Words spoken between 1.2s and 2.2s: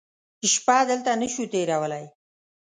نه شو تېرولی.